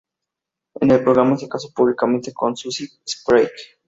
[0.79, 3.51] En el programa se casó públicamente con Susie Sprague.